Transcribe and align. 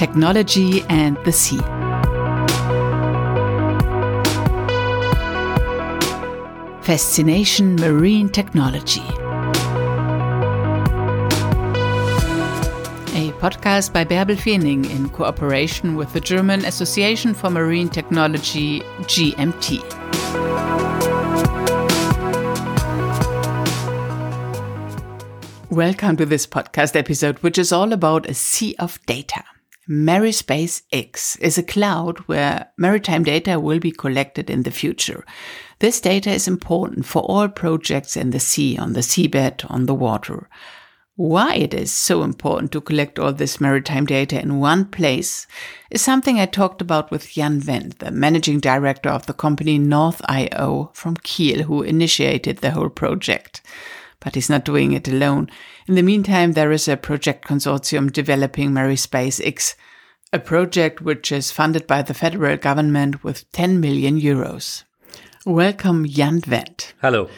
technology 0.00 0.82
and 0.88 1.18
the 1.26 1.32
sea. 1.32 1.60
Fascination 6.80 7.76
Marine 7.76 8.30
Technology. 8.30 9.04
A 13.12 13.30
podcast 13.42 13.92
by 13.92 14.06
Bärbel 14.06 14.38
Fening 14.38 14.88
in 14.88 15.10
cooperation 15.10 15.96
with 15.96 16.10
the 16.14 16.20
German 16.20 16.64
Association 16.64 17.34
for 17.34 17.50
Marine 17.50 17.90
Technology, 17.90 18.80
GMT. 19.02 19.82
Welcome 25.68 26.16
to 26.16 26.24
this 26.24 26.46
podcast 26.46 26.96
episode, 26.96 27.38
which 27.40 27.58
is 27.58 27.70
all 27.70 27.92
about 27.92 28.30
a 28.30 28.32
sea 28.32 28.74
of 28.78 28.98
data. 29.04 29.44
Marispace 29.90 30.82
X 30.92 31.34
is 31.36 31.58
a 31.58 31.64
cloud 31.64 32.18
where 32.28 32.70
maritime 32.78 33.24
data 33.24 33.58
will 33.58 33.80
be 33.80 33.90
collected 33.90 34.48
in 34.48 34.62
the 34.62 34.70
future. 34.70 35.24
This 35.80 36.00
data 36.00 36.30
is 36.30 36.46
important 36.46 37.06
for 37.06 37.22
all 37.22 37.48
projects 37.48 38.16
in 38.16 38.30
the 38.30 38.38
sea, 38.38 38.78
on 38.78 38.92
the 38.92 39.00
seabed, 39.00 39.68
on 39.68 39.86
the 39.86 39.94
water. 39.94 40.48
Why 41.16 41.56
it 41.56 41.74
is 41.74 41.90
so 41.90 42.22
important 42.22 42.70
to 42.70 42.80
collect 42.80 43.18
all 43.18 43.32
this 43.32 43.60
maritime 43.60 44.06
data 44.06 44.40
in 44.40 44.60
one 44.60 44.84
place 44.84 45.48
is 45.90 46.00
something 46.00 46.38
I 46.38 46.46
talked 46.46 46.80
about 46.80 47.10
with 47.10 47.28
Jann 47.28 47.60
Wendt, 47.60 47.98
the 47.98 48.12
managing 48.12 48.60
director 48.60 49.08
of 49.08 49.26
the 49.26 49.34
company 49.34 49.76
North.io 49.76 50.92
from 50.94 51.16
Kiel, 51.16 51.64
who 51.64 51.82
initiated 51.82 52.58
the 52.58 52.70
whole 52.70 52.90
project 52.90 53.60
but 54.20 54.34
he's 54.34 54.50
not 54.50 54.64
doing 54.64 54.92
it 54.92 55.08
alone. 55.08 55.50
In 55.86 55.94
the 55.94 56.02
meantime, 56.02 56.52
there 56.52 56.72
is 56.72 56.86
a 56.86 56.96
project 56.96 57.46
consortium 57.46 58.12
developing 58.12 58.70
Marispace 58.70 59.44
X, 59.44 59.74
a 60.32 60.38
project 60.38 61.00
which 61.00 61.32
is 61.32 61.50
funded 61.50 61.86
by 61.86 62.02
the 62.02 62.14
federal 62.14 62.56
government 62.56 63.24
with 63.24 63.50
10 63.52 63.80
million 63.80 64.20
euros. 64.20 64.84
Welcome, 65.46 66.06
Jann 66.06 66.42
Wendt. 66.42 66.92
Hello. 67.00 67.30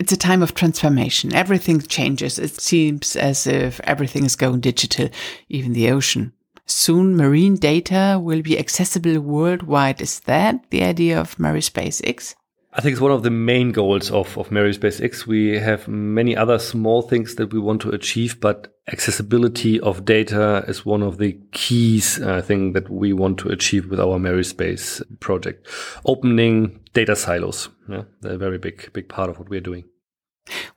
It's 0.00 0.12
a 0.12 0.16
time 0.16 0.42
of 0.42 0.54
transformation. 0.54 1.32
Everything 1.32 1.80
changes. 1.80 2.40
It 2.40 2.60
seems 2.60 3.14
as 3.14 3.46
if 3.46 3.80
everything 3.84 4.24
is 4.24 4.34
going 4.34 4.60
digital, 4.60 5.10
even 5.48 5.72
the 5.72 5.90
ocean. 5.90 6.32
Soon 6.66 7.16
marine 7.16 7.54
data 7.54 8.18
will 8.20 8.42
be 8.42 8.58
accessible 8.58 9.20
worldwide. 9.20 10.00
Is 10.00 10.18
that 10.20 10.68
the 10.70 10.82
idea 10.82 11.20
of 11.20 11.36
Marispace 11.36 12.00
X? 12.04 12.34
I 12.76 12.82
think 12.82 12.92
it's 12.92 13.00
one 13.00 13.12
of 13.12 13.22
the 13.22 13.30
main 13.30 13.72
goals 13.72 14.10
of, 14.10 14.36
of 14.36 14.50
Marispace 14.50 15.02
X. 15.02 15.26
We 15.26 15.58
have 15.58 15.88
many 15.88 16.36
other 16.36 16.58
small 16.58 17.00
things 17.00 17.36
that 17.36 17.50
we 17.50 17.58
want 17.58 17.80
to 17.82 17.88
achieve, 17.88 18.38
but 18.38 18.76
accessibility 18.92 19.80
of 19.80 20.04
data 20.04 20.62
is 20.68 20.84
one 20.84 21.02
of 21.02 21.16
the 21.16 21.40
keys, 21.52 22.20
uh, 22.20 22.34
I 22.34 22.42
think, 22.42 22.74
that 22.74 22.90
we 22.90 23.14
want 23.14 23.38
to 23.38 23.48
achieve 23.48 23.88
with 23.88 23.98
our 23.98 24.18
Marispace 24.18 25.02
project. 25.20 25.66
Opening 26.04 26.84
data 26.92 27.16
silos. 27.16 27.70
Yeah, 27.88 28.02
they're 28.20 28.34
a 28.34 28.38
very 28.38 28.58
big, 28.58 28.92
big 28.92 29.08
part 29.08 29.30
of 29.30 29.38
what 29.38 29.48
we're 29.48 29.62
doing. 29.62 29.84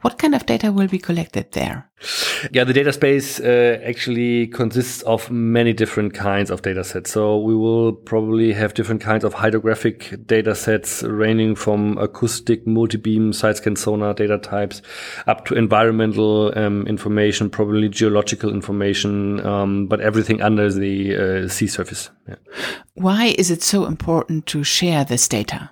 What 0.01 0.17
kind 0.17 0.33
of 0.33 0.45
data 0.45 0.71
will 0.71 0.87
be 0.87 0.99
collected 0.99 1.51
there? 1.51 1.89
Yeah, 2.51 2.63
the 2.63 2.73
data 2.73 2.93
space 2.93 3.39
uh, 3.39 3.79
actually 3.85 4.47
consists 4.47 5.01
of 5.03 5.29
many 5.29 5.73
different 5.73 6.13
kinds 6.13 6.49
of 6.49 6.61
data 6.61 6.83
sets. 6.83 7.11
So 7.11 7.37
we 7.37 7.55
will 7.55 7.91
probably 7.93 8.53
have 8.53 8.73
different 8.73 9.01
kinds 9.01 9.23
of 9.23 9.33
hydrographic 9.33 10.25
data 10.25 10.55
sets 10.55 11.03
ranging 11.03 11.55
from 11.55 11.97
acoustic, 11.97 12.65
multi-beam, 12.65 13.33
side-scan 13.33 13.75
sonar 13.75 14.13
data 14.13 14.37
types 14.37 14.81
up 15.27 15.45
to 15.45 15.55
environmental 15.55 16.57
um, 16.57 16.87
information, 16.87 17.49
probably 17.49 17.89
geological 17.89 18.51
information, 18.51 19.45
um, 19.45 19.87
but 19.87 19.99
everything 19.99 20.41
under 20.41 20.71
the 20.71 21.15
uh, 21.15 21.47
sea 21.47 21.67
surface. 21.67 22.09
Yeah. 22.27 22.35
Why 22.95 23.35
is 23.37 23.51
it 23.51 23.61
so 23.61 23.85
important 23.85 24.45
to 24.47 24.63
share 24.63 25.03
this 25.03 25.27
data? 25.27 25.71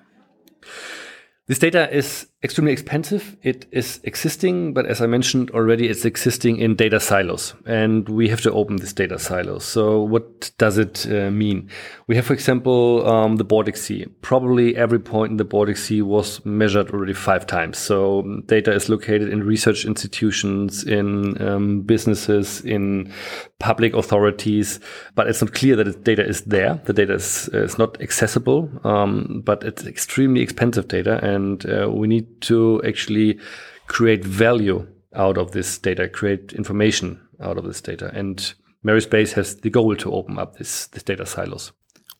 This 1.47 1.59
data 1.59 1.89
is 1.95 2.27
extremely 2.47 2.71
expensive. 2.71 3.35
It 3.43 3.65
is 3.71 3.99
existing, 4.03 4.73
but 4.73 4.85
as 4.85 5.01
I 5.01 5.07
mentioned 5.07 5.51
already, 5.51 5.89
it's 5.89 6.05
existing 6.05 6.59
in 6.59 6.75
data 6.75 6.97
silos 6.97 7.53
and 7.65 8.07
we 8.07 8.29
have 8.29 8.39
to 8.41 8.51
open 8.53 8.77
this 8.77 8.93
data 8.93 9.19
silos. 9.19 9.65
So 9.65 10.01
what 10.01 10.51
does 10.57 10.77
it 10.77 11.05
uh, 11.11 11.29
mean? 11.29 11.69
We 12.07 12.15
have, 12.15 12.25
for 12.25 12.33
example, 12.33 13.05
um, 13.05 13.35
the 13.35 13.43
Baltic 13.43 13.75
Sea. 13.75 14.05
Probably 14.21 14.77
every 14.77 14.99
point 14.99 15.31
in 15.31 15.37
the 15.37 15.43
Baltic 15.43 15.75
Sea 15.75 16.01
was 16.01 16.45
measured 16.45 16.91
already 16.91 17.13
five 17.13 17.45
times. 17.45 17.77
So 17.77 18.19
um, 18.19 18.43
data 18.45 18.71
is 18.71 18.87
located 18.87 19.27
in 19.27 19.43
research 19.43 19.83
institutions, 19.83 20.85
in 20.85 21.41
um, 21.45 21.81
businesses, 21.81 22.61
in 22.61 23.11
public 23.59 23.93
authorities, 23.93 24.79
but 25.15 25.27
it's 25.27 25.41
not 25.41 25.53
clear 25.53 25.75
that 25.75 25.83
the 25.83 25.99
data 25.99 26.25
is 26.25 26.43
there. 26.43 26.79
The 26.85 26.93
data 26.93 27.15
is, 27.15 27.49
uh, 27.53 27.63
is 27.63 27.77
not 27.77 28.01
accessible, 28.01 28.69
um, 28.85 29.41
but 29.43 29.63
it's 29.63 29.85
extremely 29.85 30.39
expensive 30.39 30.87
data 30.87 31.19
and 31.23 31.65
uh, 31.69 31.89
we 31.89 32.07
need 32.07 32.27
to 32.41 32.81
actually 32.85 33.39
create 33.87 34.23
value 34.23 34.87
out 35.15 35.37
of 35.37 35.51
this 35.51 35.77
data, 35.77 36.07
create 36.07 36.53
information 36.53 37.19
out 37.41 37.57
of 37.57 37.65
this 37.65 37.81
data. 37.81 38.11
And 38.13 38.53
Marispace 38.85 39.33
has 39.33 39.57
the 39.57 39.69
goal 39.69 39.95
to 39.95 40.13
open 40.13 40.37
up 40.37 40.57
this, 40.57 40.87
this 40.87 41.03
data 41.03 41.25
silos. 41.25 41.71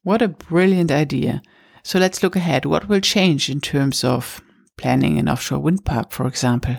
What 0.03 0.22
a 0.22 0.27
brilliant 0.27 0.91
idea. 0.91 1.41
So 1.83 2.00
let's 2.00 2.23
look 2.23 2.35
ahead. 2.35 2.66
What 2.66 2.89
will 2.89 3.01
change 3.01 3.50
in 3.50 3.61
terms 3.61 4.03
of 4.03 4.41
planning 4.77 5.17
an 5.17 5.29
offshore 5.29 5.59
wind 5.59 5.85
park, 5.85 6.11
for 6.11 6.27
example? 6.27 6.77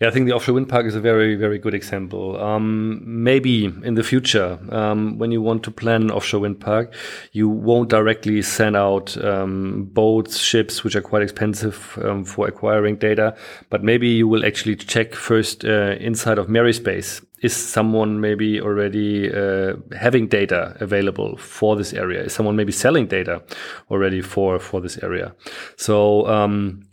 Yeah, 0.00 0.08
I 0.08 0.12
think 0.12 0.26
the 0.26 0.32
offshore 0.32 0.54
wind 0.54 0.70
park 0.70 0.86
is 0.86 0.94
a 0.94 1.00
very, 1.00 1.34
very 1.34 1.58
good 1.58 1.74
example. 1.74 2.40
Um, 2.40 3.02
maybe 3.04 3.66
in 3.66 3.96
the 3.96 4.02
future, 4.02 4.58
um, 4.70 5.18
when 5.18 5.30
you 5.30 5.42
want 5.42 5.62
to 5.64 5.70
plan 5.70 6.04
an 6.04 6.10
offshore 6.10 6.40
wind 6.40 6.58
park, 6.58 6.94
you 7.32 7.50
won't 7.50 7.90
directly 7.90 8.40
send 8.40 8.76
out 8.76 9.22
um, 9.22 9.90
boats, 9.92 10.38
ships, 10.38 10.82
which 10.82 10.96
are 10.96 11.02
quite 11.02 11.20
expensive 11.20 11.98
um, 12.02 12.24
for 12.24 12.48
acquiring 12.48 12.96
data, 12.96 13.36
but 13.68 13.84
maybe 13.84 14.08
you 14.08 14.26
will 14.26 14.42
actually 14.42 14.74
check 14.74 15.14
first 15.14 15.66
uh, 15.66 15.96
inside 16.00 16.38
of 16.38 16.46
Marispace. 16.46 17.22
Is 17.42 17.54
someone 17.54 18.22
maybe 18.22 18.58
already 18.58 19.30
uh, 19.30 19.76
having 19.98 20.28
data 20.28 20.78
available 20.80 21.36
for 21.36 21.76
this 21.76 21.92
area? 21.92 22.22
Is 22.22 22.32
someone 22.32 22.56
maybe 22.56 22.72
selling 22.72 23.06
data 23.06 23.42
already 23.90 24.22
for 24.22 24.58
for 24.58 24.80
this 24.80 24.96
area? 25.02 25.34
So 25.76 26.26
um, 26.26 26.88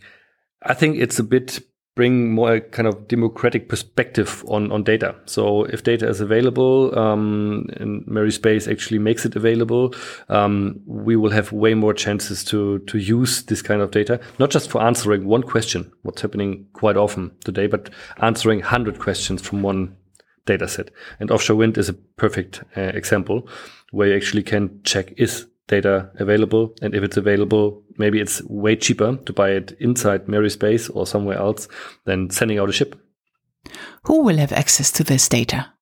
I 0.62 0.74
think 0.74 0.98
it's 0.98 1.20
a 1.20 1.24
bit 1.24 1.60
bring 1.98 2.32
more 2.32 2.60
kind 2.60 2.88
of 2.88 3.08
democratic 3.08 3.68
perspective 3.70 4.46
on, 4.48 4.72
on 4.72 4.84
data. 4.84 5.16
So 5.26 5.64
if 5.64 5.84
data 5.84 6.08
is 6.08 6.22
available, 6.22 6.98
um, 6.98 7.66
and 7.78 8.06
Marispace 8.06 8.72
actually 8.72 9.00
makes 9.00 9.26
it 9.26 9.36
available, 9.36 9.96
um, 10.30 10.80
we 10.86 11.16
will 11.16 11.32
have 11.32 11.52
way 11.52 11.74
more 11.74 11.96
chances 11.96 12.44
to, 12.46 12.78
to 12.80 13.00
use 13.00 13.42
this 13.44 13.64
kind 13.64 13.82
of 13.82 13.90
data, 13.90 14.20
not 14.38 14.52
just 14.52 14.70
for 14.70 14.80
answering 14.84 15.26
one 15.26 15.42
question, 15.42 15.92
what's 16.04 16.22
happening 16.22 16.68
quite 16.74 16.98
often 16.98 17.32
today, 17.44 17.66
but 17.66 17.90
answering 18.22 18.60
100 18.60 19.00
questions 19.00 19.42
from 19.42 19.64
one 19.64 19.98
data 20.46 20.68
set. 20.68 20.92
And 21.20 21.32
offshore 21.32 21.58
wind 21.58 21.80
is 21.80 21.90
a 21.90 21.94
perfect 21.94 22.64
uh, 22.78 22.82
example 22.82 23.50
where 23.90 24.10
you 24.10 24.16
actually 24.16 24.44
can 24.44 24.82
check 24.84 25.14
is 25.18 25.48
data 25.68 26.10
available. 26.16 26.74
And 26.82 26.96
if 26.96 27.04
it's 27.04 27.18
available, 27.18 27.84
maybe 27.98 28.20
it's 28.20 28.42
way 28.44 28.76
cheaper 28.76 29.18
to 29.18 29.34
buy 29.34 29.52
it 29.52 29.76
inside 29.80 30.26
Marispace 30.26 30.90
or 30.94 31.06
somewhere 31.06 31.38
else 31.38 31.68
than 32.06 32.30
sending 32.30 32.60
out 32.60 32.70
a 32.70 32.74
ship. 32.74 32.96
Who 34.04 34.24
will 34.24 34.38
have 34.38 34.54
access 34.54 34.92
to 34.94 35.04
this 35.04 35.28
data? 35.28 35.74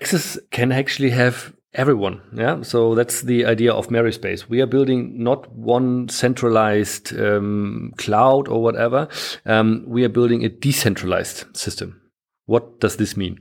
Access 0.00 0.38
can 0.50 0.72
actually 0.72 1.10
have 1.10 1.54
everyone. 1.72 2.20
Yeah. 2.34 2.62
So 2.62 2.94
that's 2.94 3.22
the 3.22 3.46
idea 3.46 3.72
of 3.72 3.88
Marispace. 3.88 4.48
We 4.48 4.60
are 4.60 4.66
building 4.66 5.22
not 5.22 5.50
one 5.52 6.08
centralized 6.08 7.18
um, 7.18 7.92
cloud 7.96 8.48
or 8.48 8.62
whatever. 8.62 9.08
Um, 9.44 9.84
we 9.86 10.04
are 10.04 10.10
building 10.10 10.44
a 10.44 10.48
decentralized 10.48 11.56
system. 11.56 12.00
What 12.46 12.78
does 12.78 12.96
this 12.96 13.16
mean? 13.16 13.40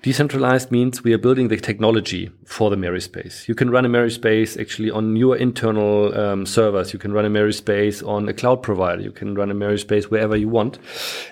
Decentralized 0.00 0.70
means 0.70 1.04
we 1.04 1.12
are 1.12 1.18
building 1.18 1.48
the 1.48 1.58
technology 1.58 2.30
for 2.46 2.70
the 2.70 2.76
Marispace. 2.76 3.46
You 3.48 3.54
can 3.54 3.68
run 3.68 3.84
a 3.84 3.88
Marispace 3.90 4.58
actually 4.58 4.90
on 4.90 5.14
your 5.14 5.36
internal 5.36 6.18
um, 6.18 6.46
servers. 6.46 6.94
You 6.94 6.98
can 6.98 7.12
run 7.12 7.26
a 7.26 7.30
Marispace 7.30 8.06
on 8.06 8.26
a 8.30 8.32
cloud 8.32 8.62
provider. 8.62 9.02
You 9.02 9.12
can 9.12 9.34
run 9.34 9.50
a 9.50 9.54
Marispace 9.54 10.04
wherever 10.04 10.34
you 10.34 10.48
want. 10.48 10.78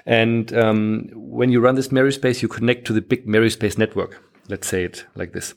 And 0.05 0.55
um, 0.55 1.09
when 1.15 1.51
you 1.51 1.61
run 1.61 1.77
this 1.77 1.89
Marispace, 1.89 2.43
you 2.43 2.49
connect 2.49 2.87
to 2.89 2.93
the 2.93 3.01
big 3.01 3.27
Marispace 3.27 3.79
network 3.79 4.23
let's 4.49 4.67
say 4.69 4.85
it 4.85 5.05
like 5.15 5.33
this. 5.33 5.55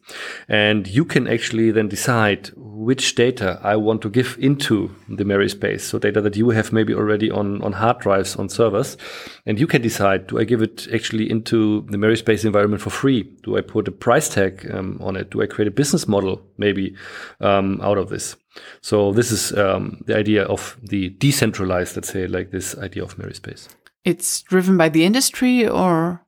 And 0.48 0.88
you 0.88 1.06
can 1.06 1.28
actually 1.28 1.72
then 1.72 1.88
decide 1.88 2.51
which 2.56 3.16
data 3.16 3.60
I 3.63 3.75
want 3.75 4.01
to 4.04 4.10
give 4.10 4.38
into 4.39 4.95
the 5.10 5.24
Marispace. 5.24 5.81
So 5.81 6.00
data 6.00 6.22
that 6.22 6.36
you 6.36 6.50
have 6.51 6.72
maybe 6.72 6.94
already 6.94 7.30
on, 7.30 7.62
on 7.63 7.74
hard 7.74 8.00
drives 8.00 8.36
on 8.36 8.50
servers. 8.50 8.98
And 9.45 9.60
you 9.60 9.68
can 9.68 9.81
decide, 9.81 10.28
do 10.28 10.39
I 10.39 10.44
give 10.44 10.62
it 10.62 10.88
actually 10.94 11.30
into 11.30 11.86
the 11.89 11.98
Marispace 11.98 12.45
environment 12.45 12.81
for 12.81 12.89
free? 12.89 13.24
Do 13.44 13.57
I 13.57 13.62
put 13.62 13.88
a 13.88 13.92
price 13.92 14.30
tag 14.30 14.69
um, 14.74 15.00
on 15.01 15.16
it? 15.16 15.31
Do 15.31 15.42
I 15.42 15.48
create 15.48 15.68
a 15.68 15.72
business 15.72 16.07
model 16.07 16.42
maybe 16.57 16.95
um, 17.42 17.80
out 17.81 17.98
of 17.98 18.10
this? 18.10 18.36
So 18.81 19.12
this 19.12 19.31
is 19.31 19.56
um, 19.57 20.04
the 20.07 20.18
idea 20.18 20.44
of 20.44 20.78
the 20.81 21.10
decentralized, 21.10 21.95
let's 21.95 22.12
say 22.12 22.28
like 22.28 22.51
this 22.51 22.78
idea 22.78 23.04
of 23.04 23.18
Marispace. 23.18 23.68
It's 24.04 24.42
driven 24.42 24.78
by 24.78 24.88
the 24.88 25.04
industry 25.04 25.68
or? 25.68 26.22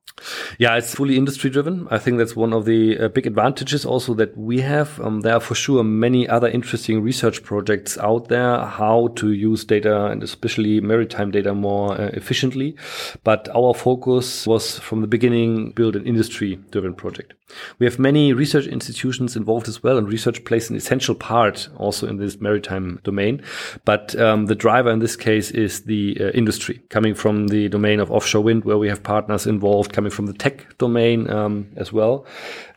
Yeah, 0.58 0.76
it's 0.76 0.94
fully 0.94 1.16
industry 1.16 1.50
driven. 1.50 1.88
I 1.90 1.98
think 1.98 2.18
that's 2.18 2.36
one 2.36 2.52
of 2.52 2.64
the 2.64 2.98
uh, 2.98 3.08
big 3.08 3.26
advantages 3.26 3.84
also 3.84 4.14
that 4.14 4.36
we 4.36 4.60
have. 4.60 5.00
Um, 5.00 5.20
there 5.20 5.34
are 5.34 5.40
for 5.40 5.54
sure 5.54 5.82
many 5.82 6.28
other 6.28 6.48
interesting 6.48 7.02
research 7.02 7.42
projects 7.42 7.96
out 7.98 8.28
there, 8.28 8.58
how 8.58 9.08
to 9.16 9.32
use 9.32 9.64
data 9.64 10.06
and 10.06 10.22
especially 10.22 10.80
maritime 10.80 11.30
data 11.30 11.54
more 11.54 11.92
uh, 11.92 12.10
efficiently. 12.12 12.76
But 13.24 13.48
our 13.54 13.74
focus 13.74 14.46
was 14.46 14.78
from 14.78 15.00
the 15.00 15.06
beginning 15.06 15.70
build 15.72 15.96
an 15.96 16.06
industry 16.06 16.56
driven 16.70 16.94
project. 16.94 17.34
We 17.78 17.86
have 17.86 17.98
many 17.98 18.32
research 18.32 18.66
institutions 18.66 19.36
involved 19.36 19.68
as 19.68 19.82
well, 19.82 19.98
and 19.98 20.08
research 20.08 20.44
plays 20.44 20.70
an 20.70 20.76
essential 20.76 21.14
part 21.14 21.68
also 21.76 22.06
in 22.06 22.18
this 22.18 22.40
maritime 22.40 23.00
domain. 23.02 23.42
But 23.84 24.18
um, 24.18 24.46
the 24.46 24.54
driver 24.54 24.90
in 24.90 25.00
this 25.00 25.16
case 25.16 25.50
is 25.50 25.82
the 25.82 26.16
uh, 26.20 26.24
industry 26.30 26.80
coming 26.90 27.14
from 27.14 27.48
the 27.48 27.68
domain 27.68 28.00
of 28.00 28.10
offshore 28.10 28.42
wind, 28.42 28.64
where 28.64 28.78
we 28.78 28.88
have 28.88 29.02
partners 29.02 29.46
involved 29.46 29.92
coming 30.00 30.10
from 30.10 30.24
the 30.24 30.32
tech 30.32 30.78
domain 30.78 31.28
um, 31.28 31.66
as 31.76 31.92
well. 31.92 32.24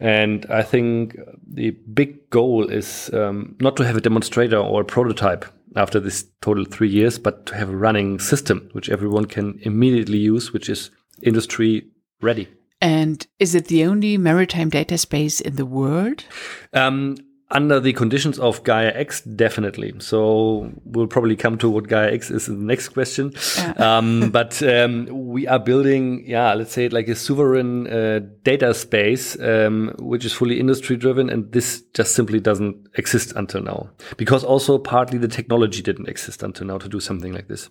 And 0.02 0.46
I 0.50 0.62
think 0.62 1.18
the 1.48 1.70
big 1.94 2.30
goal 2.30 2.68
is 2.70 3.10
um, 3.14 3.56
not 3.62 3.78
to 3.78 3.86
have 3.86 3.96
a 3.96 4.02
demonstrator 4.02 4.58
or 4.58 4.82
a 4.82 4.86
prototype 4.86 5.46
after 5.78 6.02
this 6.02 6.26
total 6.42 6.66
three 6.66 6.90
years, 6.90 7.18
but 7.18 7.46
to 7.46 7.56
have 7.56 7.70
a 7.70 7.78
running 7.78 8.20
system 8.20 8.70
which 8.74 8.90
everyone 8.90 9.24
can 9.24 9.58
immediately 9.62 10.18
use, 10.18 10.52
which 10.52 10.68
is 10.68 10.92
industry 11.22 11.88
ready. 12.22 12.50
And 12.82 13.26
is 13.40 13.56
it 13.56 13.68
the 13.68 13.86
only 13.86 14.18
maritime 14.18 14.70
data 14.70 14.98
space 14.98 15.40
in 15.40 15.56
the 15.56 15.66
world? 15.66 16.26
Um, 16.74 17.16
under 17.52 17.80
the 17.80 17.94
conditions 17.94 18.40
of 18.40 18.64
Gaia 18.64 18.92
X, 18.96 19.22
definitely. 19.22 19.94
So 20.00 20.72
we'll 20.86 21.08
probably 21.08 21.36
come 21.36 21.58
to 21.60 21.70
what 21.70 21.88
Gaia 21.88 22.12
X 22.12 22.32
is 22.32 22.48
in 22.48 22.60
the 22.60 22.66
next 22.66 22.90
question. 22.90 23.34
Yeah. 23.58 23.74
Um, 23.94 24.30
but 24.32 24.64
um, 24.64 25.08
we 25.12 25.46
are 25.46 25.60
building, 25.60 26.24
yeah, 26.26 26.54
let's 26.54 26.72
say 26.72 26.86
it 26.86 26.94
like 26.94 27.08
a 27.10 27.16
sovereign 27.16 27.86
uh, 27.88 28.22
data 28.44 28.74
space, 28.74 29.38
um, 29.40 29.94
which 30.00 30.26
is 30.26 30.34
fully 30.34 30.60
industry 30.60 30.96
driven. 30.96 31.30
And 31.30 31.52
this 31.52 31.84
just 31.94 32.16
simply 32.16 32.40
doesn't 32.40 32.88
exist 32.96 33.34
until 33.36 33.62
now 33.62 33.90
because 34.16 34.44
also 34.44 34.78
partly 34.78 35.18
the 35.18 35.28
technology 35.28 35.82
didn't 35.82 36.08
exist 36.08 36.44
until 36.44 36.68
now 36.68 36.78
to 36.78 36.88
do 36.88 37.00
something 37.00 37.34
like 37.34 37.50
this. 37.50 37.70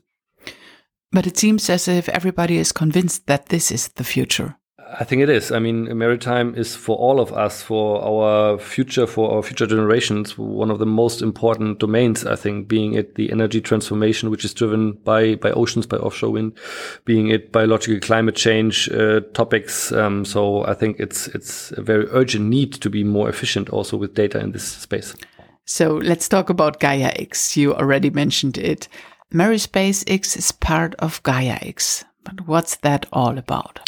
But 1.13 1.27
it 1.27 1.39
seems 1.39 1.69
as 1.71 1.89
if 1.89 2.09
everybody 2.09 2.59
is 2.59 2.73
convinced 2.73 3.27
that 3.27 3.47
this 3.47 3.71
is 3.71 3.89
the 3.89 4.05
future. 4.05 4.57
I 4.99 5.05
think 5.05 5.23
it 5.23 5.31
is. 5.31 5.51
I 5.51 5.59
mean, 5.59 5.97
maritime 5.97 6.55
is 6.55 6.77
for 6.77 6.97
all 6.97 7.19
of 7.19 7.33
us, 7.33 7.63
for 7.63 8.03
our 8.03 8.59
future, 8.59 9.07
for 9.07 9.33
our 9.33 9.43
future 9.43 9.67
generations, 9.67 10.37
one 10.37 10.71
of 10.71 10.79
the 10.79 10.87
most 10.87 11.23
important 11.23 11.79
domains. 11.79 12.27
I 12.27 12.37
think, 12.37 12.69
being 12.69 12.95
it 12.95 13.15
the 13.15 13.33
energy 13.33 13.61
transformation, 13.61 14.31
which 14.31 14.45
is 14.45 14.53
driven 14.53 14.93
by 14.93 15.37
by 15.37 15.51
oceans, 15.53 15.87
by 15.87 15.97
offshore 15.97 16.31
wind, 16.31 16.59
being 17.05 17.29
it 17.29 17.53
biological 17.53 18.01
climate 18.01 18.37
change 18.37 18.91
uh, 18.91 19.21
topics. 19.33 19.93
Um, 19.93 20.25
so 20.25 20.67
I 20.67 20.75
think 20.75 21.01
it's 21.01 21.27
it's 21.29 21.73
a 21.73 21.83
very 21.83 22.07
urgent 22.11 22.47
need 22.47 22.73
to 22.75 22.91
be 22.91 23.05
more 23.05 23.29
efficient, 23.29 23.71
also 23.71 23.97
with 23.97 24.15
data 24.15 24.41
in 24.41 24.53
this 24.53 24.65
space. 24.65 25.15
So 25.65 25.95
let's 25.95 26.29
talk 26.29 26.51
about 26.51 26.81
Gaia 26.81 27.13
X. 27.17 27.57
You 27.57 27.75
already 27.75 28.11
mentioned 28.11 28.59
it. 28.59 28.89
Marispace 29.33 30.05
X 30.07 30.37
is 30.37 30.53
part 30.53 30.95
of 30.97 31.23
Gaia 31.23 31.59
X, 31.63 32.05
but 32.25 32.47
what's 32.47 32.77
that 32.77 33.07
all 33.13 33.39
about? 33.39 33.81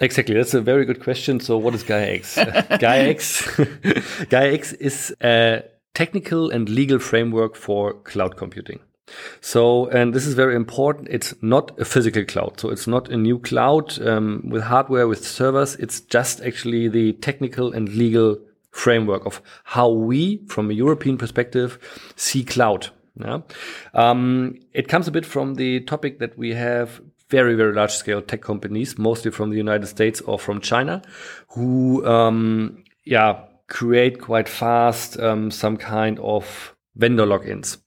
Exactly. 0.00 0.34
That's 0.34 0.54
a 0.54 0.60
very 0.60 0.84
good 0.84 1.02
question. 1.02 1.40
So 1.40 1.56
what 1.56 1.74
is 1.74 1.82
Gaia 1.82 2.14
X? 2.14 2.36
Gaia 2.78 3.08
X, 3.08 3.60
Gaia 4.28 4.52
X 4.52 4.72
is 4.72 5.14
a 5.22 5.62
technical 5.94 6.50
and 6.50 6.68
legal 6.68 6.98
framework 6.98 7.54
for 7.54 7.94
cloud 7.94 8.36
computing. 8.36 8.80
So, 9.40 9.86
and 9.88 10.14
this 10.14 10.26
is 10.26 10.34
very 10.34 10.56
important. 10.56 11.08
It's 11.10 11.34
not 11.42 11.78
a 11.78 11.84
physical 11.84 12.24
cloud. 12.24 12.58
So 12.58 12.70
it's 12.70 12.86
not 12.86 13.08
a 13.10 13.16
new 13.16 13.38
cloud 13.38 14.00
um, 14.02 14.42
with 14.48 14.62
hardware, 14.62 15.06
with 15.06 15.24
servers. 15.24 15.76
It's 15.76 16.00
just 16.00 16.40
actually 16.40 16.88
the 16.88 17.12
technical 17.14 17.72
and 17.72 17.88
legal 17.90 18.38
framework 18.72 19.24
of 19.26 19.40
how 19.62 19.90
we, 19.90 20.42
from 20.48 20.70
a 20.70 20.74
European 20.74 21.16
perspective, 21.18 21.78
see 22.16 22.44
cloud. 22.44 22.88
Yeah. 23.20 23.42
Um, 23.92 24.58
it 24.72 24.88
comes 24.88 25.06
a 25.06 25.12
bit 25.12 25.24
from 25.24 25.54
the 25.54 25.80
topic 25.80 26.18
that 26.18 26.36
we 26.36 26.54
have 26.54 27.00
very, 27.28 27.54
very 27.54 27.72
large 27.72 27.92
scale 27.92 28.22
tech 28.22 28.42
companies, 28.42 28.98
mostly 28.98 29.30
from 29.30 29.50
the 29.50 29.56
United 29.56 29.86
States 29.86 30.20
or 30.22 30.38
from 30.38 30.60
China, 30.60 31.02
who, 31.48 32.04
um, 32.06 32.84
yeah, 33.04 33.40
create 33.66 34.20
quite 34.20 34.48
fast 34.48 35.18
um, 35.18 35.50
some 35.50 35.76
kind 35.76 36.18
of 36.18 36.74
vendor 36.96 37.26
lock-ins. 37.26 37.78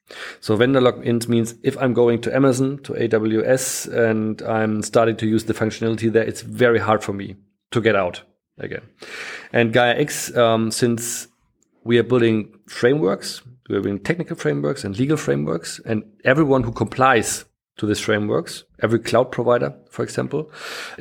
So 0.41 0.55
vendor 0.55 0.81
lock-ins 0.81 1.27
means 1.27 1.55
if 1.63 1.77
I'm 1.77 1.93
going 1.93 2.21
to 2.21 2.35
Amazon, 2.35 2.79
to 2.83 2.93
AWS, 2.93 3.93
and 3.93 4.41
I'm 4.41 4.81
starting 4.81 5.15
to 5.17 5.27
use 5.27 5.45
the 5.45 5.53
functionality 5.53 6.11
there, 6.11 6.23
it's 6.23 6.41
very 6.41 6.79
hard 6.79 7.03
for 7.03 7.13
me 7.13 7.35
to 7.71 7.81
get 7.81 7.95
out 7.95 8.23
again. 8.57 8.81
And 9.53 9.71
Gaia 9.71 9.95
X, 9.95 10.35
um, 10.35 10.71
since 10.71 11.27
we 11.83 11.97
are 11.97 12.03
building 12.03 12.59
frameworks, 12.67 13.41
we're 13.69 13.81
building 13.81 13.99
technical 13.99 14.35
frameworks 14.35 14.83
and 14.83 14.97
legal 14.97 15.17
frameworks, 15.17 15.79
and 15.85 16.03
everyone 16.23 16.63
who 16.63 16.71
complies 16.71 17.45
to 17.77 17.85
these 17.85 17.99
frameworks. 17.99 18.63
Every 18.81 18.99
cloud 18.99 19.31
provider, 19.31 19.75
for 19.89 20.03
example, 20.03 20.51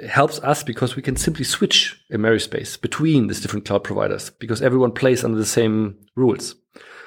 helps 0.08 0.38
us 0.40 0.62
because 0.62 0.96
we 0.96 1.02
can 1.02 1.17
simply 1.17 1.44
switch 1.44 2.00
a 2.11 2.17
Marispace 2.17 2.81
between 2.81 3.26
these 3.26 3.40
different 3.40 3.64
cloud 3.64 3.84
providers 3.84 4.31
because 4.31 4.62
everyone 4.62 4.93
plays 4.93 5.25
under 5.25 5.38
the 5.38 5.46
same 5.46 5.99
rules. 6.14 6.55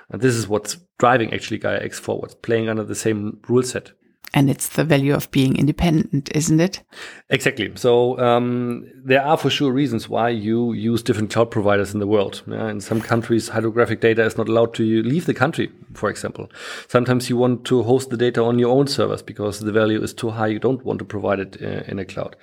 And 0.10 0.22
this 0.22 0.36
is 0.36 0.48
what's 0.48 0.78
driving 0.98 1.34
actually 1.34 1.60
Gaia 1.60 1.82
X 1.82 2.00
forward, 2.00 2.36
playing 2.42 2.68
under 2.68 2.84
the 2.84 2.96
same 2.96 3.40
rule 3.48 3.64
set. 3.64 3.92
And 4.34 4.50
it's 4.50 4.70
the 4.70 4.84
value 4.84 5.14
of 5.14 5.30
being 5.32 5.58
independent, 5.58 6.30
isn't 6.36 6.60
it? 6.60 6.84
Exactly. 7.30 7.72
So 7.76 8.20
um, 8.20 8.90
there 8.96 9.24
are 9.24 9.38
for 9.38 9.50
sure 9.50 9.72
reasons 9.72 10.08
why 10.08 10.30
you 10.30 10.74
use 10.74 11.02
different 11.02 11.32
cloud 11.32 11.52
providers 11.52 11.94
in 11.94 12.00
the 12.00 12.08
world. 12.08 12.42
Yeah, 12.48 12.70
in 12.70 12.82
some 12.82 13.02
countries, 13.02 13.50
hydrographic 13.50 14.02
data 14.02 14.24
is 14.24 14.38
not 14.38 14.48
allowed 14.48 14.74
to 14.76 15.04
leave 15.04 15.26
the 15.26 15.34
country, 15.34 15.72
for 15.94 16.10
example. 16.10 16.50
Sometimes 16.88 17.30
you 17.30 17.38
want 17.38 17.66
to 17.66 17.84
host 17.84 18.10
the 18.10 18.18
data 18.18 18.44
on 18.44 18.60
your 18.60 18.72
own 18.72 18.88
servers 18.88 19.22
because 19.22 19.60
the 19.60 19.72
value 19.72 20.02
is 20.02 20.14
too 20.14 20.30
high. 20.30 20.48
You 20.48 20.60
don't 20.60 20.84
want 20.86 21.00
to 21.00 21.06
provide 21.06 21.40
it 21.40 21.58
uh, 21.62 21.84
in 21.88 22.00
a 22.00 22.06
cloud. 22.06 22.36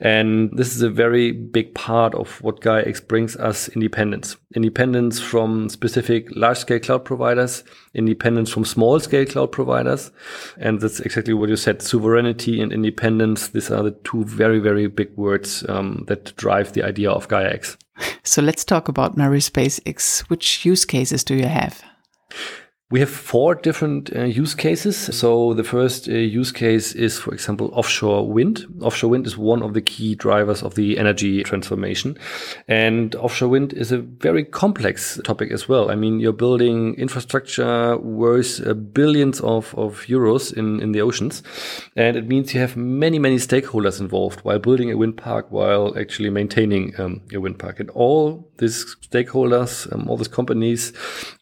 And 0.00 0.50
this 0.52 0.74
is 0.74 0.82
a 0.82 0.90
very 0.90 1.32
big 1.32 1.74
part 1.74 2.14
of 2.14 2.42
what 2.42 2.60
Gaia 2.60 2.84
X 2.86 3.00
brings 3.00 3.36
us 3.36 3.68
independence. 3.68 4.36
Independence 4.54 5.20
from 5.20 5.68
specific 5.68 6.28
large 6.34 6.58
scale 6.58 6.80
cloud 6.80 7.04
providers, 7.04 7.64
independence 7.94 8.50
from 8.50 8.64
small 8.64 9.00
scale 9.00 9.26
cloud 9.26 9.52
providers. 9.52 10.10
And 10.58 10.80
that's 10.80 11.00
exactly 11.00 11.29
what 11.32 11.48
you 11.48 11.56
said. 11.56 11.82
Sovereignty 11.82 12.60
and 12.60 12.72
independence. 12.72 13.48
These 13.48 13.70
are 13.70 13.82
the 13.82 13.92
two 14.04 14.24
very, 14.24 14.58
very 14.58 14.86
big 14.86 15.16
words 15.16 15.64
um, 15.68 16.04
that 16.08 16.34
drive 16.36 16.72
the 16.72 16.82
idea 16.82 17.10
of 17.10 17.28
Gaia 17.28 17.50
X. 17.50 17.76
So 18.22 18.40
let's 18.40 18.64
talk 18.64 18.88
about 18.88 19.16
Marispace 19.16 19.78
X. 19.84 20.22
Which 20.30 20.64
use 20.64 20.86
cases 20.86 21.22
do 21.22 21.34
you 21.34 21.46
have? 21.46 21.82
We 22.90 22.98
have 22.98 23.10
four 23.10 23.54
different 23.54 24.10
uh, 24.16 24.24
use 24.24 24.52
cases. 24.52 24.96
So 24.96 25.54
the 25.54 25.62
first 25.62 26.08
uh, 26.08 26.12
use 26.12 26.50
case 26.50 26.92
is, 26.92 27.20
for 27.20 27.32
example, 27.32 27.70
offshore 27.72 28.28
wind. 28.28 28.66
Offshore 28.82 29.10
wind 29.10 29.28
is 29.28 29.38
one 29.38 29.62
of 29.62 29.74
the 29.74 29.80
key 29.80 30.16
drivers 30.16 30.60
of 30.60 30.74
the 30.74 30.98
energy 30.98 31.44
transformation. 31.44 32.18
And 32.66 33.14
offshore 33.14 33.48
wind 33.48 33.74
is 33.74 33.92
a 33.92 33.98
very 33.98 34.44
complex 34.44 35.20
topic 35.22 35.52
as 35.52 35.68
well. 35.68 35.88
I 35.88 35.94
mean, 35.94 36.18
you're 36.18 36.32
building 36.32 36.94
infrastructure 36.96 37.96
worth 37.96 38.66
uh, 38.66 38.74
billions 38.74 39.40
of, 39.40 39.72
of 39.78 40.04
euros 40.06 40.52
in, 40.52 40.80
in 40.80 40.90
the 40.90 41.00
oceans. 41.00 41.44
And 41.94 42.16
it 42.16 42.26
means 42.26 42.54
you 42.54 42.60
have 42.60 42.76
many, 42.76 43.20
many 43.20 43.36
stakeholders 43.36 44.00
involved 44.00 44.40
while 44.40 44.58
building 44.58 44.90
a 44.90 44.96
wind 44.96 45.16
park, 45.16 45.46
while 45.52 45.96
actually 45.96 46.30
maintaining 46.30 46.98
um, 46.98 47.22
a 47.32 47.38
wind 47.38 47.60
park. 47.60 47.78
And 47.78 47.88
all 47.90 48.50
these 48.58 48.96
stakeholders, 48.96 49.92
um, 49.92 50.08
all 50.08 50.16
these 50.16 50.26
companies, 50.26 50.92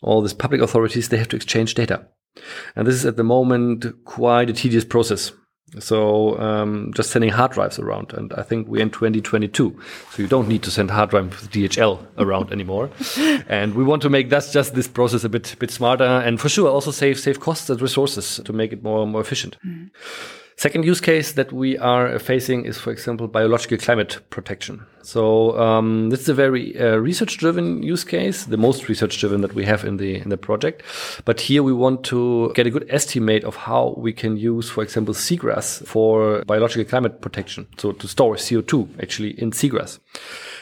all 0.03 0.21
these 0.21 0.35
public 0.35 0.61
authorities, 0.61 1.09
they 1.09 1.17
have 1.17 1.29
to 1.29 1.38
exchange 1.39 1.75
data. 1.75 2.07
And 2.77 2.87
this 2.87 2.95
is 2.95 3.07
at 3.07 3.17
the 3.17 3.25
moment 3.25 3.87
quite 4.05 4.51
a 4.51 4.53
tedious 4.53 4.85
process. 4.85 5.33
So 5.81 6.39
um, 6.41 6.93
just 6.95 7.11
sending 7.11 7.31
hard 7.31 7.53
drives 7.53 7.79
around, 7.79 8.15
and 8.15 8.33
I 8.33 8.43
think 8.43 8.69
we're 8.69 8.81
in 8.81 8.91
2022, 8.91 9.79
so 10.13 10.23
you 10.23 10.27
don't 10.27 10.49
need 10.49 10.63
to 10.63 10.71
send 10.71 10.91
hard 10.91 11.11
drives 11.11 11.43
with 11.43 11.51
DHL 11.51 12.07
around 12.17 12.53
anymore. 12.53 12.89
and 13.49 13.75
we 13.75 13.85
want 13.85 14.01
to 14.03 14.09
make 14.09 14.31
that 14.31 14.49
just 14.51 14.75
this 14.75 14.89
process 14.89 15.25
a 15.25 15.29
bit 15.29 15.55
bit 15.59 15.71
smarter, 15.71 16.05
and 16.05 16.41
for 16.41 16.49
sure 16.49 16.71
also 16.71 16.91
save 16.91 17.21
save 17.21 17.41
costs 17.41 17.69
and 17.69 17.83
resources 17.83 18.41
to 18.47 18.53
make 18.55 18.73
it 18.73 18.83
more 18.83 19.07
more 19.07 19.21
efficient. 19.21 19.59
Mm. 19.67 19.91
Second 20.59 20.85
use 20.85 21.01
case 21.01 21.35
that 21.35 21.53
we 21.53 21.79
are 21.79 22.19
facing 22.19 22.65
is, 22.65 22.77
for 22.79 22.91
example, 22.91 23.29
biological 23.29 23.79
climate 23.79 24.19
protection. 24.29 24.85
So 25.03 25.57
um, 25.57 26.11
this 26.11 26.23
is 26.23 26.29
a 26.29 26.35
very 26.35 26.77
uh, 26.77 26.97
research-driven 26.97 27.85
use 27.85 28.03
case, 28.03 28.45
the 28.45 28.57
most 28.57 28.89
research-driven 28.89 29.41
that 29.43 29.55
we 29.55 29.65
have 29.67 29.85
in 29.85 29.99
the 29.99 30.17
in 30.17 30.31
the 30.31 30.37
project. 30.37 30.83
But 31.25 31.41
here 31.43 31.63
we 31.63 31.73
want 31.73 32.03
to 32.07 32.51
get 32.57 32.67
a 32.67 32.71
good 32.71 32.87
estimate 32.91 33.45
of 33.45 33.55
how 33.55 33.95
we 33.97 34.13
can 34.13 34.37
use, 34.37 34.69
for 34.69 34.83
example, 34.83 35.15
seagrass 35.15 35.87
for 35.87 36.43
biological 36.45 36.85
climate 36.85 37.21
protection. 37.21 37.69
So 37.77 37.93
to 37.93 38.09
store 38.09 38.35
CO2 38.35 39.01
actually 39.01 39.41
in 39.41 39.53
seagrass. 39.53 40.01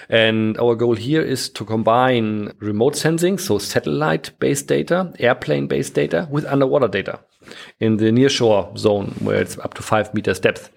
And 0.08 0.56
our 0.58 0.74
goal 0.74 0.94
here 0.94 1.22
is 1.22 1.48
to 1.50 1.64
combine 1.64 2.52
remote 2.60 2.96
sensing, 2.96 3.38
so 3.38 3.58
satellite 3.58 4.38
based 4.38 4.68
data, 4.68 5.12
airplane 5.18 5.66
based 5.66 5.94
data 5.94 6.28
with 6.30 6.44
underwater 6.46 6.88
data 6.88 7.20
in 7.80 7.96
the 7.96 8.06
nearshore 8.06 8.76
zone 8.76 9.14
where 9.20 9.40
it's 9.40 9.58
up 9.58 9.74
to 9.74 9.82
five 9.82 10.12
meters 10.14 10.40
depth. 10.40 10.70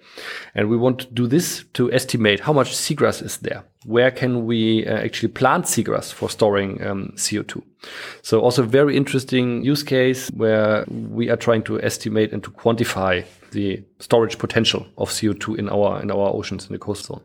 And 0.54 0.68
we 0.68 0.76
want 0.76 1.00
to 1.00 1.06
do 1.06 1.26
this 1.26 1.64
to 1.74 1.92
estimate 1.92 2.40
how 2.40 2.52
much 2.52 2.74
seagrass 2.74 3.22
is 3.22 3.38
there. 3.38 3.64
Where 3.86 4.10
can 4.10 4.44
we 4.46 4.86
uh, 4.86 4.98
actually 4.98 5.28
plant 5.28 5.64
seagrass 5.64 6.12
for 6.12 6.28
storing 6.28 6.84
um, 6.84 7.12
CO2? 7.16 7.62
So 8.22 8.40
also 8.40 8.62
very 8.62 8.96
interesting 8.96 9.64
use 9.64 9.82
case 9.82 10.28
where 10.30 10.84
we 10.88 11.30
are 11.30 11.36
trying 11.36 11.62
to 11.64 11.80
estimate 11.82 12.32
and 12.32 12.42
to 12.44 12.50
quantify 12.50 13.24
the 13.52 13.82
storage 13.98 14.38
potential 14.38 14.86
of 14.98 15.10
CO2 15.10 15.58
in 15.58 15.68
our 15.68 16.00
in 16.02 16.10
our 16.10 16.34
oceans 16.34 16.66
in 16.66 16.72
the 16.72 16.78
coast 16.78 17.06
zone. 17.06 17.22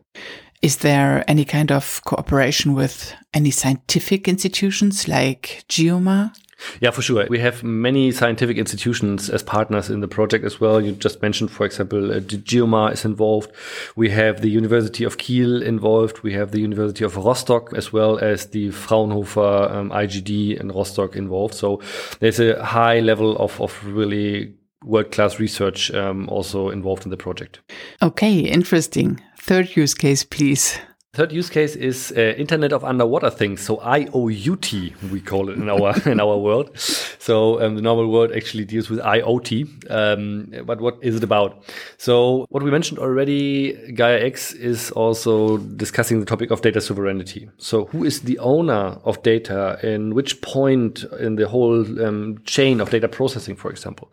Is 0.62 0.78
there 0.78 1.24
any 1.28 1.44
kind 1.44 1.70
of 1.70 2.00
cooperation 2.04 2.74
with 2.74 3.14
any 3.34 3.50
scientific 3.50 4.28
institutions 4.28 5.06
like 5.08 5.64
GEOMAR? 5.68 6.32
Yeah, 6.80 6.90
for 6.90 7.02
sure. 7.02 7.26
We 7.28 7.38
have 7.40 7.62
many 7.62 8.10
scientific 8.12 8.56
institutions 8.56 9.28
as 9.28 9.42
partners 9.42 9.90
in 9.90 10.00
the 10.00 10.08
project 10.08 10.44
as 10.44 10.58
well. 10.58 10.80
You 10.80 10.92
just 10.92 11.20
mentioned, 11.20 11.50
for 11.50 11.66
example, 11.66 12.12
uh, 12.12 12.20
GEOMAR 12.20 12.92
is 12.92 13.04
involved. 13.04 13.52
We 13.94 14.08
have 14.10 14.40
the 14.40 14.48
University 14.48 15.04
of 15.04 15.18
Kiel 15.18 15.62
involved. 15.62 16.22
We 16.22 16.32
have 16.32 16.52
the 16.52 16.60
University 16.60 17.04
of 17.04 17.16
Rostock 17.16 17.74
as 17.74 17.92
well 17.92 18.18
as 18.18 18.46
the 18.46 18.70
Fraunhofer 18.70 19.70
um, 19.70 19.90
IGD 19.90 20.58
in 20.58 20.68
Rostock 20.68 21.14
involved. 21.14 21.54
So 21.54 21.82
there's 22.20 22.40
a 22.40 22.64
high 22.64 23.00
level 23.00 23.36
of, 23.36 23.60
of 23.60 23.84
really 23.84 24.54
world-class 24.84 25.38
research 25.38 25.90
um, 25.92 26.28
also 26.28 26.70
involved 26.70 27.04
in 27.04 27.10
the 27.10 27.16
project. 27.16 27.60
Okay, 28.02 28.38
interesting. 28.38 29.20
Third 29.46 29.76
use 29.76 29.94
case, 29.94 30.24
please. 30.24 30.76
Third 31.16 31.32
use 31.32 31.48
case 31.48 31.76
is 31.76 32.12
uh, 32.14 32.34
Internet 32.36 32.74
of 32.74 32.84
Underwater 32.84 33.30
Things, 33.30 33.62
so 33.62 33.78
IOUT 33.78 35.10
we 35.10 35.22
call 35.22 35.48
it 35.48 35.56
in 35.56 35.70
our 35.70 35.94
in 36.04 36.20
our 36.20 36.36
world. 36.36 36.78
So 36.78 37.58
um, 37.62 37.74
the 37.74 37.80
normal 37.80 38.08
world 38.08 38.32
actually 38.32 38.66
deals 38.66 38.90
with 38.90 39.00
IoT. 39.00 39.90
Um, 39.90 40.52
but 40.66 40.82
what 40.82 40.98
is 41.00 41.16
it 41.16 41.24
about? 41.24 41.64
So 41.96 42.44
what 42.50 42.62
we 42.62 42.70
mentioned 42.70 42.98
already, 42.98 43.92
Gaia 43.92 44.20
X 44.20 44.52
is 44.52 44.90
also 44.90 45.56
discussing 45.56 46.20
the 46.20 46.26
topic 46.26 46.50
of 46.50 46.60
data 46.60 46.82
sovereignty. 46.82 47.48
So 47.56 47.86
who 47.86 48.04
is 48.04 48.20
the 48.20 48.38
owner 48.38 48.98
of 49.04 49.22
data 49.22 49.78
in 49.82 50.14
which 50.14 50.42
point 50.42 51.04
in 51.18 51.36
the 51.36 51.48
whole 51.48 51.80
um, 52.04 52.42
chain 52.44 52.78
of 52.78 52.90
data 52.90 53.08
processing, 53.08 53.56
for 53.56 53.70
example? 53.70 54.12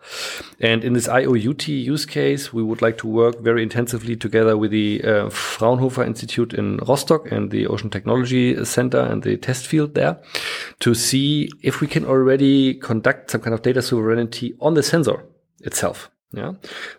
And 0.61 0.85
in 0.85 0.93
this 0.93 1.09
IOUT 1.09 1.67
use 1.67 2.05
case, 2.05 2.53
we 2.53 2.63
would 2.63 2.81
like 2.81 2.97
to 2.99 3.07
work 3.07 3.41
very 3.41 3.61
intensively 3.61 4.15
together 4.15 4.55
with 4.55 4.71
the 4.71 5.03
uh, 5.03 5.29
Fraunhofer 5.29 6.05
Institute 6.05 6.53
in 6.53 6.79
Rostock 6.93 7.31
and 7.31 7.49
the 7.49 7.65
Ocean 7.67 7.89
Technology 7.89 8.63
Center 8.65 8.99
and 8.99 9.23
the 9.23 9.35
test 9.37 9.65
field 9.65 9.95
there 9.95 10.21
to 10.79 10.93
see 10.93 11.49
if 11.61 11.81
we 11.81 11.87
can 11.87 12.05
already 12.05 12.75
conduct 12.75 13.31
some 13.31 13.41
kind 13.41 13.55
of 13.55 13.63
data 13.63 13.81
sovereignty 13.81 14.53
on 14.59 14.75
the 14.75 14.83
sensor 14.83 15.25
itself. 15.61 16.11
Yeah. 16.33 16.53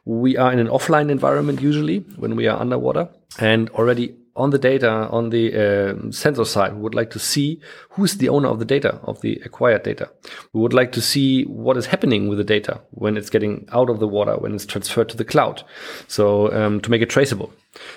We 0.05 0.37
are 0.37 0.53
in 0.53 0.59
an 0.59 0.69
offline 0.69 1.11
environment 1.11 1.61
usually 1.61 1.99
when 2.23 2.35
we 2.35 2.49
are 2.49 2.61
underwater 2.61 3.09
and 3.39 3.71
already 3.71 4.17
on 4.37 4.51
the 4.51 4.59
data 4.59 4.91
on 4.91 5.31
the 5.31 5.55
uh, 5.55 6.11
sensor 6.11 6.45
side, 6.45 6.75
we 6.75 6.81
would 6.81 6.95
like 6.95 7.11
to 7.11 7.19
see 7.19 7.61
who's 7.91 8.17
the 8.17 8.29
owner 8.29 8.49
of 8.49 8.59
the 8.59 8.65
data, 8.65 8.99
of 9.05 9.21
the 9.21 9.41
acquired 9.45 9.85
data. 9.85 10.11
We 10.53 10.61
would 10.61 10.73
like 10.73 10.93
to 10.93 11.01
see 11.01 11.45
what 11.45 11.77
is 11.77 11.87
happening 11.87 12.29
with 12.29 12.39
the 12.39 12.45
data 12.45 12.81
when 12.91 13.17
it's 13.17 13.31
getting 13.31 13.69
out 13.73 13.91
of 13.91 14.01
the 14.01 14.09
water, 14.09 14.37
when 14.37 14.55
it's 14.55 14.67
transferred 14.67 15.09
to 15.11 15.17
the 15.17 15.25
cloud. 15.25 15.63
So 16.09 16.53
um, 16.53 16.81
to 16.81 16.91
make 16.91 17.03
it 17.03 17.11
traceable. 17.11 17.53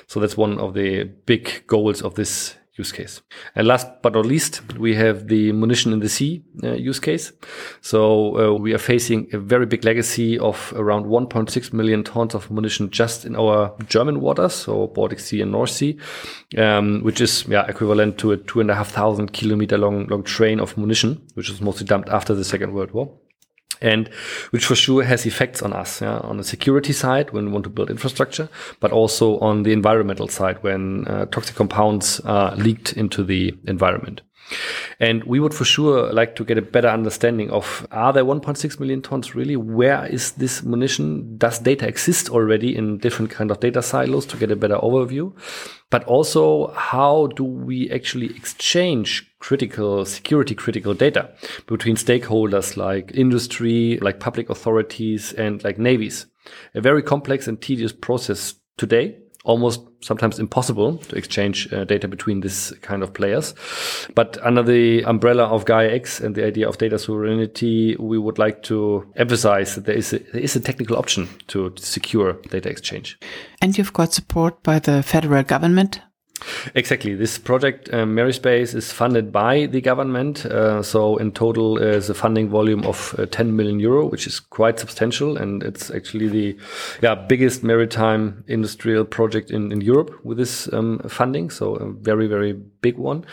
So 0.08 0.20
that's 0.20 0.38
one 0.38 0.60
of 0.60 0.74
the 0.74 1.06
big 1.26 1.64
goals 1.68 2.02
of 2.02 2.16
this 2.16 2.56
use 2.78 2.92
case. 2.92 3.22
And 3.56 3.68
last 3.68 3.88
but 4.02 4.14
not 4.14 4.26
least, 4.26 4.62
we 4.78 4.96
have 4.96 5.28
the 5.28 5.52
munition 5.52 5.94
in 5.94 6.00
the 6.00 6.10
sea 6.10 6.44
uh, 6.64 6.74
use 6.74 7.00
case. 7.00 7.34
So 7.82 8.00
uh, 8.38 8.54
we 8.54 8.74
are 8.74 8.78
facing 8.80 9.28
a 9.34 9.40
very 9.40 9.66
big 9.66 9.84
legacy 9.84 10.38
of 10.40 10.74
around 10.76 11.06
1.6 11.06 11.74
million 11.74 12.04
tons 12.04 12.36
of 12.36 12.50
munition 12.52 12.90
just 12.90 13.26
in 13.26 13.36
our 13.36 13.76
German 13.88 14.22
waters, 14.22 14.54
so 14.54 14.88
Baltic 14.88 15.20
Sea 15.20 15.42
and 15.42 15.52
North 15.52 15.72
Sea, 15.72 15.98
um, 16.58 17.02
which 17.04 17.22
is 17.22 17.46
yeah 17.48 17.66
equivalent 17.68 18.18
to 18.20 18.32
a 18.32 18.38
two 18.38 18.62
and 18.62 18.72
a 18.72 18.76
half 18.76 18.90
thousand 18.92 19.34
kilometer 19.34 19.78
long 19.78 20.08
long 20.08 20.24
train 20.24 20.60
of 20.60 20.78
munition, 20.78 21.22
which 21.34 21.50
was 21.50 21.62
mostly 21.62 21.86
dumped 21.86 22.10
after 22.10 22.34
the 22.34 22.44
Second 22.44 22.74
World 22.74 22.92
War 22.92 23.12
and 23.82 24.08
which 24.52 24.66
for 24.66 24.76
sure 24.76 25.04
has 25.04 25.26
effects 25.26 25.62
on 25.62 25.74
us 25.74 26.02
yeah, 26.02 26.18
on 26.20 26.38
the 26.38 26.44
security 26.44 26.94
side 26.94 27.32
when 27.32 27.46
we 27.46 27.52
want 27.52 27.64
to 27.64 27.70
build 27.70 27.90
infrastructure 27.90 28.50
but 28.80 28.92
also 28.92 29.38
on 29.40 29.64
the 29.64 29.74
environmental 29.74 30.28
side 30.28 30.62
when 30.64 31.08
uh, 31.08 31.26
toxic 31.28 31.56
compounds 31.56 32.20
are 32.22 32.56
leaked 32.56 32.94
into 32.94 33.24
the 33.24 33.56
environment 33.66 34.22
and 35.00 35.24
we 35.26 35.40
would 35.40 35.54
for 35.54 35.66
sure 35.66 36.12
like 36.12 36.36
to 36.36 36.44
get 36.44 36.58
a 36.58 36.62
better 36.62 36.88
understanding 36.88 37.50
of 37.52 37.88
are 37.92 38.14
there 38.14 38.26
1.6 38.26 38.80
million 38.80 39.02
tons 39.02 39.36
really? 39.36 39.56
Where 39.56 40.06
is 40.06 40.32
this 40.34 40.64
munition? 40.64 41.38
Does 41.38 41.60
data 41.60 41.88
exist 41.88 42.30
already 42.30 42.76
in 42.76 42.98
different 42.98 43.32
kind 43.32 43.52
of 43.52 43.60
data 43.60 43.82
silos 43.82 44.26
to 44.28 44.38
get 44.38 44.52
a 44.52 44.56
better 44.56 44.78
overview? 44.78 45.34
But 45.90 46.04
also 46.06 46.74
how 46.74 47.28
do 47.28 47.44
we 47.44 47.90
actually 47.92 48.36
exchange 48.36 49.32
critical 49.40 50.06
security 50.06 50.56
critical 50.56 50.94
data 50.94 51.30
between 51.68 51.96
stakeholders 51.96 52.76
like 52.76 53.12
industry, 53.14 54.00
like 54.02 54.20
public 54.20 54.50
authorities 54.50 55.34
and 55.34 55.64
like 55.64 55.78
navies? 55.78 56.26
A 56.74 56.82
very 56.82 57.04
complex 57.04 57.48
and 57.48 57.62
tedious 57.62 57.92
process 57.92 58.56
today 58.78 59.18
almost 59.48 59.82
sometimes 60.02 60.40
impossible 60.40 60.98
to 60.98 61.16
exchange 61.16 61.72
uh, 61.74 61.86
data 61.86 62.08
between 62.08 62.42
this 62.42 62.72
kind 62.82 63.02
of 63.02 63.14
players. 63.14 63.56
But 64.14 64.38
under 64.44 64.62
the 64.62 65.04
umbrella 65.06 65.46
of 65.46 65.66
Gaia 65.66 65.90
X 65.90 66.20
and 66.20 66.36
the 66.36 66.46
idea 66.46 66.68
of 66.68 66.78
data 66.78 67.00
sovereignty, 67.00 67.96
we 67.98 68.18
would 68.18 68.38
like 68.38 68.62
to 68.64 69.12
emphasize 69.16 69.76
that 69.76 69.86
there 69.86 69.96
is 69.96 70.14
a, 70.14 70.20
there 70.20 70.42
is 70.42 70.56
a 70.56 70.60
technical 70.60 70.98
option 70.98 71.28
to 71.48 71.74
secure 71.78 72.34
data 72.50 72.70
exchange. 72.70 73.18
And 73.62 73.78
you've 73.78 73.94
got 73.94 74.14
support 74.14 74.62
by 74.64 74.80
the 74.80 75.02
federal 75.02 75.44
government 75.44 76.02
Exactly. 76.76 77.16
This 77.16 77.38
project, 77.38 77.92
um, 77.94 78.16
Marispace, 78.16 78.76
is 78.76 78.92
funded 78.92 79.32
by 79.32 79.66
the 79.66 79.82
government. 79.82 80.46
Uh, 80.46 80.84
so 80.84 81.18
in 81.18 81.32
total, 81.32 81.78
is 81.78 82.10
a 82.10 82.14
funding 82.14 82.50
volume 82.50 82.86
of 82.86 83.16
uh, 83.18 83.26
10 83.26 83.56
million 83.56 83.80
euro, 83.80 84.06
which 84.06 84.28
is 84.28 84.40
quite 84.40 84.80
substantial, 84.80 85.38
and 85.38 85.64
it's 85.64 85.90
actually 85.90 86.28
the 86.28 86.58
yeah 87.02 87.16
biggest 87.16 87.64
maritime 87.64 88.44
industrial 88.48 89.06
project 89.06 89.52
in, 89.52 89.72
in 89.72 89.82
Europe 89.82 90.12
with 90.24 90.38
this 90.38 90.72
um, 90.74 91.00
funding. 91.08 91.50
So 91.50 91.76
a 91.76 91.92
very 91.92 92.28
very 92.28 92.54
big 92.88 92.98
one. 92.98 93.26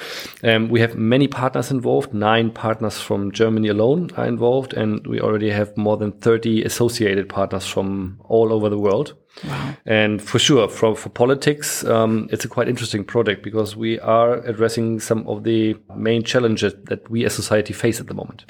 Um, 0.42 0.68
we 0.68 0.80
have 0.80 0.94
many 0.96 1.28
partners 1.28 1.70
involved. 1.70 2.12
Nine 2.12 2.50
partners 2.50 3.00
from 3.00 3.32
Germany 3.32 3.68
alone 3.68 4.10
are 4.16 4.26
involved, 4.26 4.74
and 4.74 5.06
we 5.06 5.20
already 5.20 5.50
have 5.50 5.76
more 5.76 5.96
than 5.96 6.12
30 6.12 6.64
associated 6.64 7.28
partners 7.28 7.66
from 7.66 8.18
all 8.24 8.52
over 8.52 8.68
the 8.68 8.78
world. 8.78 9.14
Wow. 9.44 9.74
And 9.86 10.22
for 10.22 10.38
sure, 10.38 10.68
for, 10.68 10.94
for 10.94 11.08
politics, 11.10 11.84
um, 11.84 12.28
it's 12.32 12.44
a 12.44 12.48
quite 12.48 12.68
interesting 12.68 13.04
project 13.04 13.42
because 13.42 13.76
we 13.76 13.98
are 14.00 14.34
addressing 14.46 15.00
some 15.00 15.26
of 15.26 15.44
the 15.44 15.76
main 15.96 16.22
challenges 16.22 16.74
that 16.84 17.08
we 17.10 17.24
as 17.24 17.34
society 17.34 17.72
face 17.72 18.00
at 18.00 18.06
the 18.06 18.14
moment. 18.14 18.44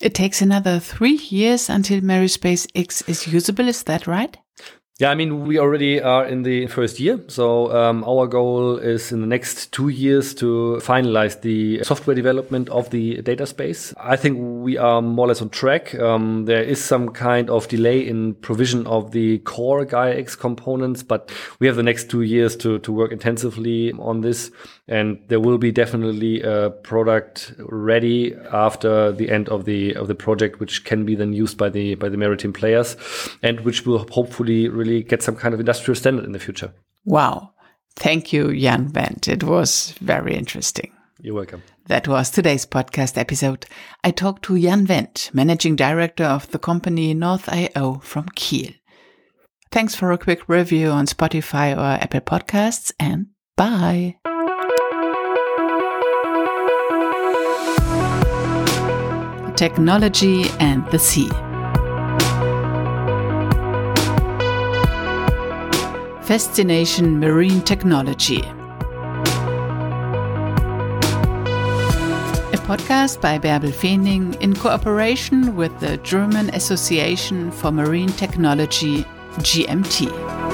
It 0.00 0.14
takes 0.14 0.40
another 0.40 0.78
three 0.78 1.18
years 1.30 1.68
until 1.68 2.00
Marispace 2.00 2.66
X 2.74 3.02
is 3.08 3.26
usable, 3.26 3.68
is 3.68 3.82
that 3.84 4.06
right? 4.06 4.36
Yeah, 5.00 5.10
I 5.10 5.14
mean, 5.14 5.46
we 5.46 5.60
already 5.60 6.02
are 6.02 6.26
in 6.26 6.42
the 6.42 6.66
first 6.66 6.98
year. 6.98 7.20
So 7.28 7.72
um, 7.72 8.02
our 8.02 8.26
goal 8.26 8.78
is 8.78 9.12
in 9.12 9.20
the 9.20 9.28
next 9.28 9.70
two 9.70 9.90
years 9.90 10.34
to 10.34 10.80
finalize 10.82 11.40
the 11.40 11.84
software 11.84 12.16
development 12.16 12.68
of 12.70 12.90
the 12.90 13.22
data 13.22 13.46
space. 13.46 13.94
I 13.96 14.16
think 14.16 14.38
we 14.40 14.76
are 14.76 15.00
more 15.00 15.26
or 15.26 15.28
less 15.28 15.40
on 15.40 15.50
track. 15.50 15.94
Um, 15.94 16.46
there 16.46 16.64
is 16.64 16.82
some 16.82 17.10
kind 17.10 17.48
of 17.48 17.68
delay 17.68 18.08
in 18.08 18.34
provision 18.34 18.88
of 18.88 19.12
the 19.12 19.38
core 19.38 19.84
Gaia 19.84 20.16
X 20.16 20.34
components, 20.34 21.04
but 21.04 21.30
we 21.60 21.68
have 21.68 21.76
the 21.76 21.84
next 21.84 22.10
two 22.10 22.22
years 22.22 22.56
to, 22.56 22.80
to 22.80 22.90
work 22.90 23.12
intensively 23.12 23.92
on 23.92 24.22
this. 24.22 24.50
And 24.88 25.20
there 25.28 25.38
will 25.38 25.58
be 25.58 25.70
definitely 25.70 26.40
a 26.40 26.70
product 26.70 27.52
ready 27.58 28.34
after 28.50 29.12
the 29.12 29.30
end 29.30 29.48
of 29.50 29.66
the 29.66 29.94
of 29.94 30.08
the 30.08 30.14
project, 30.14 30.60
which 30.60 30.84
can 30.84 31.04
be 31.04 31.14
then 31.14 31.34
used 31.34 31.58
by 31.58 31.68
the 31.68 31.94
by 31.96 32.08
the 32.08 32.16
maritime 32.16 32.54
players, 32.54 32.96
and 33.42 33.60
which 33.60 33.84
will 33.84 34.06
hopefully 34.10 34.68
really 34.68 35.02
get 35.02 35.22
some 35.22 35.36
kind 35.36 35.52
of 35.52 35.60
industrial 35.60 35.94
standard 35.94 36.24
in 36.24 36.32
the 36.32 36.38
future. 36.38 36.72
Wow. 37.04 37.52
Thank 37.96 38.32
you, 38.32 38.56
Jann 38.58 38.90
Wendt. 38.92 39.28
It 39.28 39.42
was 39.42 39.92
very 40.00 40.34
interesting. 40.34 40.92
You're 41.20 41.34
welcome. 41.34 41.62
That 41.86 42.06
was 42.06 42.30
today's 42.30 42.64
podcast 42.64 43.18
episode. 43.18 43.66
I 44.04 44.12
talked 44.12 44.44
to 44.44 44.58
Jann 44.58 44.86
Wendt, 44.86 45.34
managing 45.34 45.74
director 45.74 46.24
of 46.24 46.48
the 46.50 46.58
company 46.58 47.12
North.io 47.12 48.00
from 48.04 48.28
Kiel. 48.36 48.72
Thanks 49.72 49.94
for 49.94 50.12
a 50.12 50.18
quick 50.18 50.48
review 50.48 50.90
on 50.90 51.06
Spotify 51.06 51.76
or 51.76 52.00
Apple 52.00 52.20
Podcasts, 52.20 52.92
and 53.00 53.26
bye. 53.56 54.16
technology, 59.58 60.44
and 60.60 60.86
the 60.92 60.98
sea. 61.00 61.28
Fascination 66.22 67.18
Marine 67.18 67.60
Technology. 67.62 68.38
A 72.52 72.58
podcast 72.68 73.20
by 73.20 73.36
Bärbel 73.36 73.72
Fening 73.72 74.40
in 74.40 74.54
cooperation 74.54 75.56
with 75.56 75.76
the 75.80 75.96
German 76.04 76.50
Association 76.50 77.50
for 77.50 77.72
Marine 77.72 78.12
Technology, 78.12 79.04
GMT. 79.38 80.47